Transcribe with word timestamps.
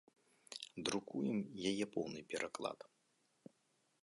Друкуем 0.87 1.37
яе 1.73 1.85
поўны 1.93 2.21
пераклад. 2.33 2.79